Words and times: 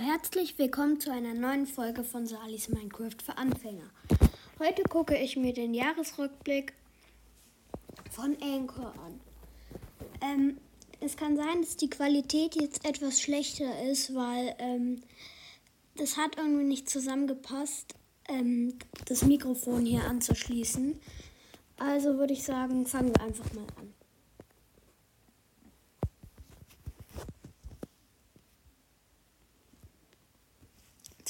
herzlich 0.00 0.58
willkommen 0.58 0.98
zu 0.98 1.12
einer 1.12 1.34
neuen 1.34 1.66
Folge 1.66 2.04
von 2.04 2.26
Salis 2.26 2.70
Minecraft 2.70 3.16
für 3.22 3.36
Anfänger. 3.36 3.84
Heute 4.58 4.82
gucke 4.84 5.14
ich 5.14 5.36
mir 5.36 5.52
den 5.52 5.74
Jahresrückblick 5.74 6.72
von 8.10 8.34
Anchor 8.40 8.94
an. 9.04 9.20
Ähm, 10.22 10.56
es 11.00 11.18
kann 11.18 11.36
sein, 11.36 11.60
dass 11.60 11.76
die 11.76 11.90
Qualität 11.90 12.54
jetzt 12.54 12.86
etwas 12.86 13.20
schlechter 13.20 13.82
ist, 13.90 14.14
weil 14.14 14.54
ähm, 14.58 15.02
das 15.96 16.16
hat 16.16 16.38
irgendwie 16.38 16.64
nicht 16.64 16.88
zusammengepasst, 16.88 17.94
ähm, 18.26 18.78
das 19.04 19.22
Mikrofon 19.26 19.84
hier 19.84 20.04
anzuschließen. 20.04 20.98
Also 21.78 22.16
würde 22.16 22.32
ich 22.32 22.42
sagen, 22.42 22.86
fangen 22.86 23.14
wir 23.14 23.22
einfach 23.22 23.52
mal 23.52 23.66
an. 23.76 23.92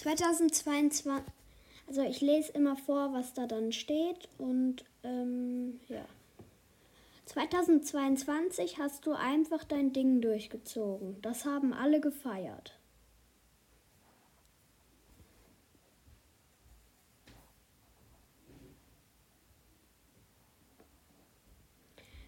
2022, 0.01 1.13
also 1.87 2.03
ich 2.03 2.23
lese 2.23 2.53
immer 2.53 2.75
vor, 2.77 3.13
was 3.13 3.35
da 3.35 3.47
dann 3.47 3.71
steht 3.71 4.31
und 4.39 4.83
ähm, 5.05 5.79
ja. 5.89 6.07
2022 7.27 8.79
hast 8.79 9.07
du 9.07 9.13
einfach 9.13 9.63
dein 9.63 9.93
Ding 9.93 10.23
durchgezogen. 10.23 11.21
Das 11.21 11.45
haben 11.45 11.75
alle 11.75 12.01
gefeiert. 12.01 12.80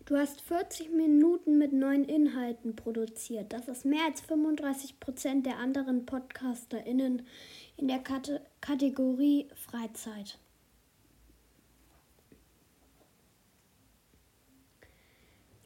Du 0.05 0.17
hast 0.17 0.41
40 0.41 0.91
Minuten 0.91 1.59
mit 1.59 1.73
neuen 1.73 2.05
Inhalten 2.05 2.75
produziert. 2.75 3.53
Das 3.53 3.69
ist 3.69 3.85
mehr 3.85 4.05
als 4.05 4.21
35 4.21 4.99
Prozent 4.99 5.47
der 5.47 5.59
anderen 5.59 6.07
PodcasterInnen 6.07 7.25
in 7.77 7.87
der 7.87 8.01
Kate 8.01 8.45
Kategorie 8.61 9.49
Freizeit. 9.55 10.39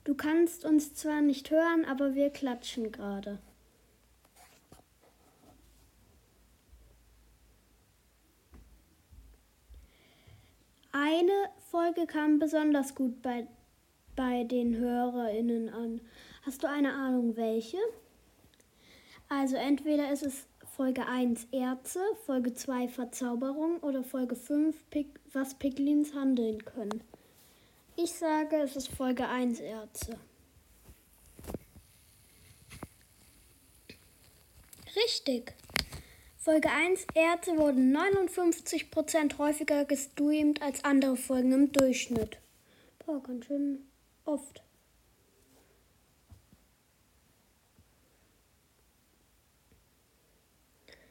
Du 0.04 0.14
kannst 0.14 0.66
uns 0.66 0.94
zwar 0.94 1.22
nicht 1.22 1.50
hören, 1.50 1.86
aber 1.86 2.14
wir 2.14 2.28
klatschen 2.28 2.92
gerade. 2.92 3.38
Eine 10.92 11.50
Folge 11.70 12.06
kam 12.06 12.38
besonders 12.38 12.94
gut 12.94 13.22
bei 13.22 13.48
bei 14.16 14.44
den 14.44 14.76
HörerInnen 14.76 15.68
an. 15.68 16.00
Hast 16.42 16.62
du 16.62 16.68
eine 16.68 16.92
Ahnung, 16.92 17.36
welche? 17.36 17.76
Also 19.28 19.56
entweder 19.56 20.10
ist 20.10 20.24
es 20.24 20.46
Folge 20.76 21.06
1 21.06 21.48
Ärzte, 21.52 22.00
Folge 22.24 22.54
2 22.54 22.88
Verzauberung 22.88 23.78
oder 23.80 24.02
Folge 24.02 24.34
5 24.34 24.90
Pik 24.90 25.20
was 25.32 25.54
Piglins 25.54 26.14
handeln 26.14 26.64
können. 26.64 27.02
Ich 27.96 28.12
sage, 28.12 28.56
es 28.56 28.76
ist 28.76 28.88
Folge 28.88 29.28
1 29.28 29.60
Ärzte. 29.60 30.18
Richtig. 34.94 35.54
Folge 36.36 36.70
1 36.70 37.06
Ärzte 37.14 37.58
wurden 37.58 37.94
59% 37.96 39.38
häufiger 39.38 39.84
gestreamt 39.84 40.62
als 40.62 40.84
andere 40.84 41.16
Folgen 41.16 41.52
im 41.52 41.72
Durchschnitt. 41.72 42.38
Boah, 43.04 43.22
ganz 43.22 43.46
schön 43.46 43.86
oft. 44.26 44.62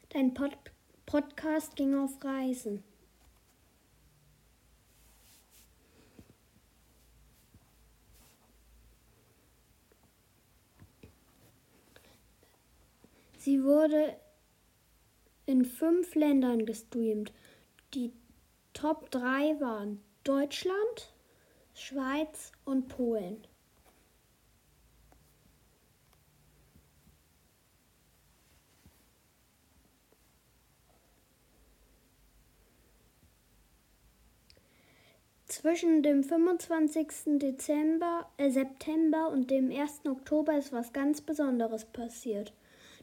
Dein 0.09 0.33
Pod 0.33 0.57
Podcast 1.05 1.75
ging 1.75 1.95
auf 1.95 2.23
Reisen. 2.23 2.83
Sie 13.37 13.63
wurde 13.63 14.15
in 15.45 15.65
fünf 15.65 16.15
Ländern 16.15 16.65
gestreamt. 16.65 17.31
Die 17.93 18.11
Top 18.73 19.11
3 19.11 19.59
waren 19.61 20.01
Deutschland, 20.23 21.13
Schweiz 21.77 22.53
und 22.63 22.87
Polen. 22.87 23.45
Zwischen 35.47 36.01
dem 36.01 36.23
25. 36.23 37.39
Dezember, 37.39 38.29
äh, 38.37 38.49
September 38.49 39.29
und 39.29 39.51
dem 39.51 39.69
1. 39.69 40.09
Oktober 40.09 40.57
ist 40.57 40.71
was 40.71 40.93
ganz 40.93 41.19
Besonderes 41.21 41.83
passiert. 41.85 42.53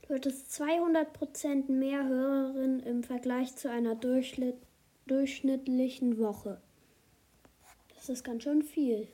Du 0.08 0.14
hattest 0.14 0.50
200% 0.50 1.70
mehr 1.70 2.08
Hörerinnen 2.08 2.80
im 2.80 3.04
Vergleich 3.04 3.54
zu 3.54 3.70
einer 3.70 3.94
durchschnittlichen 3.94 6.18
Woche. 6.18 6.60
Das 8.02 8.08
ist 8.08 8.24
ganz 8.24 8.42
schön 8.42 8.64
viel. 8.64 9.06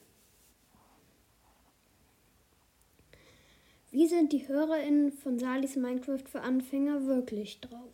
Wie 3.91 4.07
sind 4.07 4.33
die 4.33 4.49
HörerInnen 4.49 5.13
von 5.13 5.39
Salis 5.39 5.77
Minecraft 5.77 6.25
für 6.27 6.41
Anfänger 6.41 7.05
wirklich 7.05 7.61
drauf? 7.61 7.93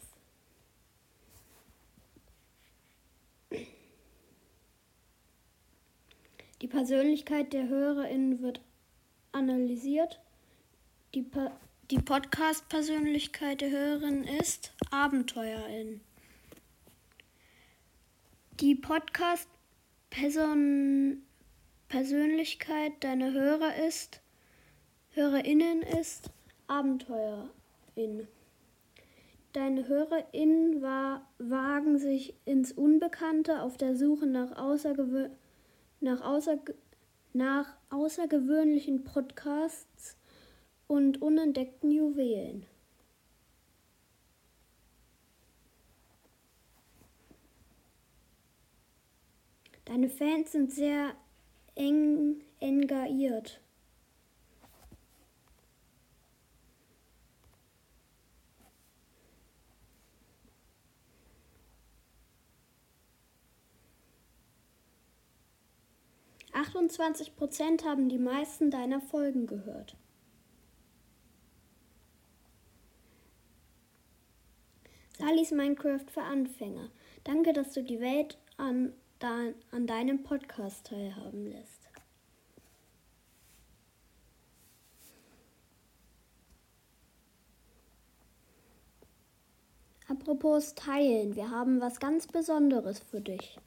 Die 6.62 6.69
Persönlichkeit 6.69 7.53
der 7.53 7.66
HörerInnen 7.66 8.41
wird 8.41 8.61
analysiert. 9.32 10.21
Die, 11.12 11.28
die 11.91 11.99
Podcast-Persönlichkeit 11.99 13.62
der 13.62 13.71
Hörerin 13.71 14.22
ist 14.22 14.72
Abenteuerin. 14.93 16.03
Die 18.61 18.76
Podcast 18.76 19.49
Person, 20.16 21.25
Persönlichkeit 21.88 22.92
deiner 23.02 23.32
Hörer 23.32 23.84
ist, 23.84 24.20
HörerInnen 25.10 25.82
ist, 25.82 26.30
Abenteuerin. 26.69 28.28
Deine 29.52 29.88
HörerInnen 29.88 30.82
war, 30.82 31.28
wagen 31.38 31.98
sich 31.98 32.36
ins 32.44 32.70
Unbekannte 32.70 33.60
auf 33.60 33.76
der 33.76 33.97
Suche 33.97 34.28
nach, 34.28 34.56
außergewö 34.56 35.30
nach, 35.98 36.20
außerge 36.20 36.76
nach 37.32 37.76
außergewöhnlichen 37.91 39.02
Podcasts 39.02 40.16
und 40.86 41.22
unentdeckten 41.22 41.91
Juwelen. 41.91 42.66
Deine 49.94 50.10
Fans 50.10 50.50
sind 50.50 50.72
sehr 50.72 51.15
eng 51.77 52.43
engagiert. 52.59 53.60
Achtundzwanzig 66.53 67.37
Prozent 67.37 67.84
haben 67.84 68.09
die 68.09 68.19
meisten 68.19 68.72
deiner 68.72 69.00
Folgen 69.00 69.47
gehört. 69.47 69.97
Salis 75.19 75.52
Minecraft 75.52 76.11
für 76.12 76.23
Anfänger. 76.23 76.91
Danke, 77.23 77.52
dass 77.52 77.75
du 77.75 77.85
die 77.85 78.00
Welt 78.00 78.37
an 78.56 78.93
an 79.25 79.87
deinem 79.87 80.23
Podcast 80.23 80.87
teilhaben 80.87 81.47
lässt. 81.47 81.88
Apropos 90.09 90.75
teilen, 90.75 91.35
wir 91.37 91.50
haben 91.50 91.81
was 91.81 91.99
ganz 91.99 92.26
Besonderes 92.26 92.99
für 92.99 93.21
dich. 93.21 93.59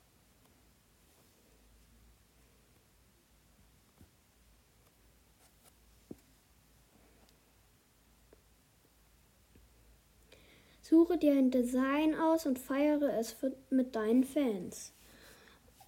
Suche 10.82 11.18
dir 11.18 11.34
ein 11.34 11.52
Design 11.52 12.16
aus 12.16 12.46
und 12.46 12.60
feiere 12.60 13.18
es 13.18 13.36
mit 13.70 13.96
deinen 13.96 14.24
Fans. 14.24 14.94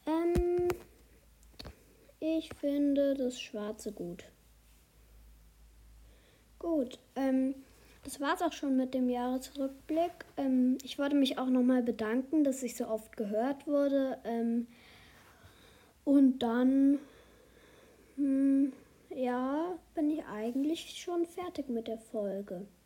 Ähm, 0.10 0.68
ich 2.20 2.50
finde 2.56 3.14
das 3.14 3.40
Schwarze 3.40 3.92
gut. 3.92 4.26
Gut, 6.58 7.00
ähm, 7.16 7.56
das 8.04 8.20
war's 8.20 8.42
auch 8.42 8.54
schon 8.54 8.76
mit 8.76 8.94
dem 8.94 9.10
Jahresrückblick. 9.10 10.26
Ähm, 10.38 10.78
ich 10.84 10.98
wollte 10.98 11.16
mich 11.16 11.38
auch 11.38 11.48
nochmal 11.48 11.84
bedanken, 11.84 12.44
dass 12.44 12.64
ich 12.64 12.76
so 12.76 12.88
oft 12.88 13.16
gehört 13.18 13.68
wurde. 13.68 14.18
Ähm, 14.24 14.68
und 16.06 16.40
dann, 16.40 17.00
hm, 18.16 18.74
ja, 19.16 19.78
bin 19.94 20.10
ich 20.10 20.26
eigentlich 20.26 21.00
schon 21.00 21.26
fertig 21.26 21.70
mit 21.70 21.88
der 21.88 22.00
Folge. 22.00 22.66